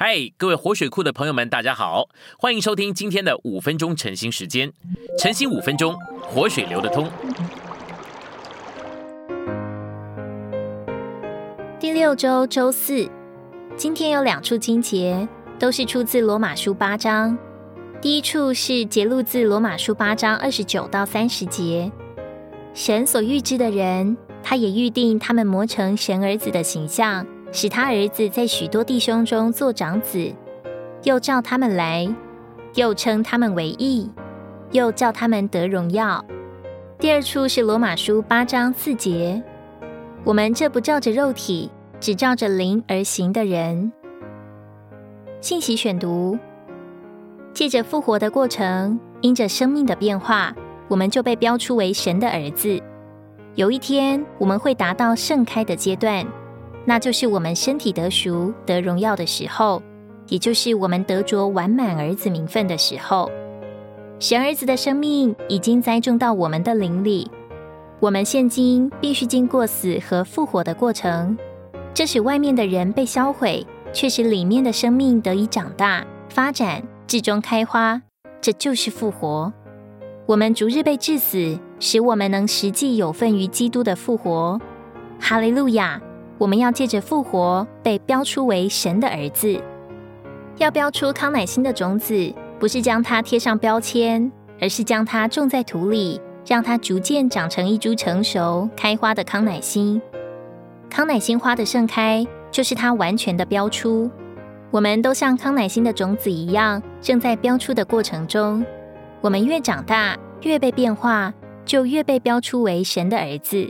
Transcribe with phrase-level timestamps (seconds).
[0.00, 2.08] 嗨，各位活水库的朋友们，大家好，
[2.38, 4.72] 欢迎收听今天的五分钟晨兴时间。
[5.18, 7.10] 晨兴五分钟，活水流得通。
[11.80, 13.10] 第六周周四，
[13.76, 15.26] 今天有两处经节，
[15.58, 17.36] 都是出自罗马书八章。
[18.00, 21.90] 第一处是节录自罗马书八章二十九到三十节。
[22.72, 27.26] 神所预知的人，他也预定他们磨成神儿子的形象。
[27.50, 30.32] 使他儿子在许多弟兄中做长子，
[31.04, 32.08] 又召他们来，
[32.74, 34.10] 又称他们为义，
[34.72, 36.24] 又叫他们得荣耀。
[36.98, 39.42] 第二处是罗马书八章四节，
[40.24, 43.92] 我们这不照着肉体，只照着灵而行的人。
[45.40, 46.36] 信息选读：
[47.54, 50.54] 借着复活的过程，因着生命的变化，
[50.88, 52.78] 我们就被标出为神的儿子。
[53.54, 56.26] 有一天，我们会达到盛开的阶段。
[56.88, 59.82] 那就是我们身体得赎、得荣耀的时候，
[60.28, 63.30] 也就是我们得着完满儿子名分的时候。
[64.18, 67.30] 神儿子的生命已经栽种到我们的灵里，
[68.00, 71.36] 我们现今必须经过死和复活的过程，
[71.92, 78.00] 这使外面的人被销毁，却使里面的生命得以长大、发展，至终开花。
[78.40, 79.52] 这就是复活。
[80.24, 84.58] 我们逐日被致死，使我们能实际有份于基督的复活。
[85.20, 86.00] 哈利路亚。
[86.38, 89.60] 我们要借着复活被标出为神的儿子，
[90.56, 94.30] 要标出康乃馨的种子，不是将它贴上标签，
[94.60, 100.00] 而是将它种在土里，让它逐渐长成一株成熟开花的康乃馨。
[100.88, 104.10] 康乃馨花的盛开，就是它完全的标出。
[104.70, 108.64] 我们都像康乃馨的种子一样，正在标出的过程中。
[109.20, 113.68] 我们越长大，越被变化，就越被标出为神的儿子。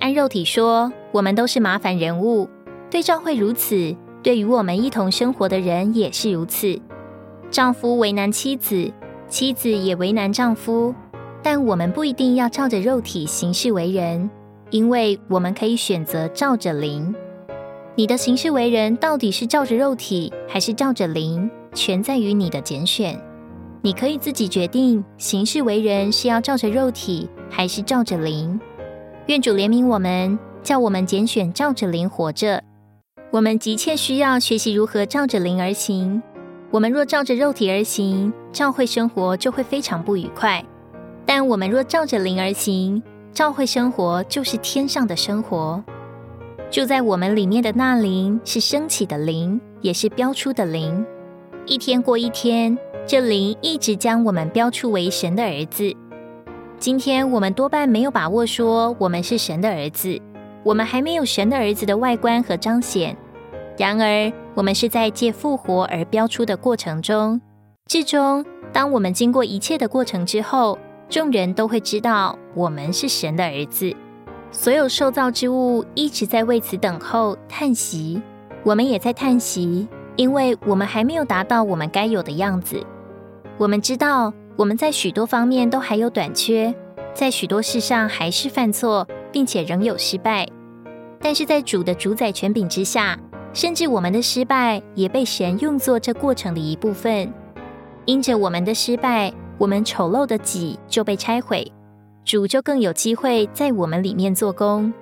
[0.00, 2.48] 按肉体说，我们都是麻烦人物，
[2.90, 6.80] 对照会如此，对于我们一同生活的人也是如此。
[7.50, 8.90] 丈夫为难妻子，
[9.28, 10.94] 妻子也为难丈夫，
[11.42, 14.30] 但我们不一定要照着肉体行事为人，
[14.70, 17.14] 因为我们可以选择照着灵。
[17.94, 23.20] 你的行事为人到底是照着肉体，还是照着灵，全在于你的拣选。
[23.82, 28.58] 你可以自己决定行事为人是要照着肉体，还是照着灵。
[29.26, 32.62] 愿主怜悯我们，叫我们拣选照着灵活着。
[33.30, 36.22] 我们急切需要学习如何照着灵而行。
[36.70, 40.62] 我们若照着肉体而行，教会生活就会非常不愉快；
[41.26, 43.02] 但我们若照着灵而行，
[43.32, 45.82] 教会生活就是天上的生活。
[46.70, 51.04] 住在我们里面的那灵是升起的灵，也是标出的灵。
[51.66, 55.94] 一天过一天，这灵一直将我们标出为神的儿子。
[56.78, 60.18] 今天我们多半没有把握说我们是神的儿子，
[60.62, 63.16] 我们还没有神的儿子的外观和彰显。
[63.78, 67.40] 然而，我们是在借复活而标出的过程中，
[67.86, 70.78] 至终，当我们经过一切的过程之后，
[71.08, 73.94] 众人都会知道我们是神的儿子。
[74.50, 78.20] 所有受造之物一直在为此等候叹息，
[78.62, 82.84] 我们也在叹息，因为我们还没有达到我们该有的样子。
[83.58, 84.32] 我们知道。
[84.54, 86.74] 我们在许多方面都还有短缺，
[87.14, 90.46] 在许多事上还是犯错，并且仍有失败。
[91.20, 93.18] 但是在主的主宰权柄之下，
[93.52, 97.32] 甚至我们的失败也被神用作这过程的一部分。
[98.04, 101.70] 因着我们的失败，我们丑陋的己就被拆毁，
[102.24, 104.92] 主就更有机会在我们里面做工。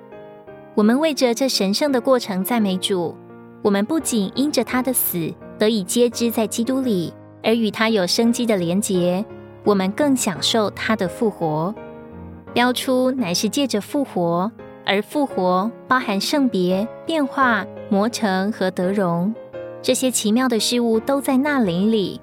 [0.75, 3.15] 我们为着这神圣的过程赞美主。
[3.63, 7.13] 我们不仅因着他的死得以接知在基督里，
[7.43, 9.23] 而与他有生机的连结。
[9.63, 11.73] 我们更享受他的复活，
[12.53, 14.51] 标出乃是借着复活，
[14.85, 19.33] 而复活包含圣别、变化、磨成和得荣，
[19.81, 22.19] 这些奇妙的事物都在那灵里。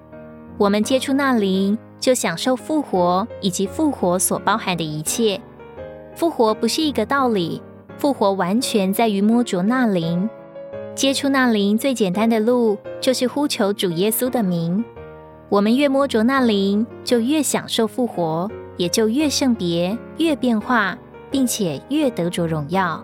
[0.59, 5.41] 我们接触那灵，就享受复活以及复活所包含的一切。
[6.15, 7.63] 复活不是一个道理，
[7.97, 10.29] 复活完全在于摸着那灵。
[10.95, 14.85] 接触那灵最简单的路，就是呼求主耶稣的名。
[15.51, 20.95] 我们越摸着那灵，就越享受复活，也就越圣别、越变化，
[21.31, 23.03] 并且越得着荣耀。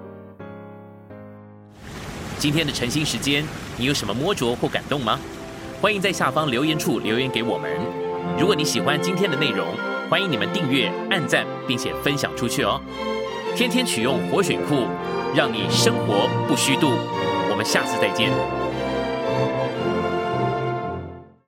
[2.38, 3.43] 今天的晨兴时间，
[3.79, 5.19] 你有什么摸着或感动吗？
[5.81, 7.70] 欢迎在下方留言处留言给我们。
[8.38, 9.67] 如果你喜欢今天的内容，
[10.11, 12.79] 欢迎你们订阅、按赞，并且分享出去哦。
[13.56, 14.85] 天天取用活水库，
[15.35, 16.91] 让你生活不虚度。
[17.50, 18.31] 我们下次再见。